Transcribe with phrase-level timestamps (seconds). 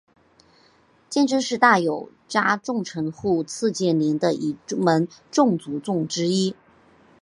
[1.11, 6.55] 鉴贞是大友家重臣户次鉴连的一门亲族众之一。